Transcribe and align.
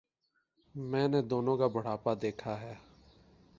میں 0.75 1.07
نے 1.07 1.21
دونوں 1.21 1.57
کا 1.57 1.67
بڑھاپا 1.67 2.13
دیکھا 2.21 2.61
ہے۔ 2.61 2.73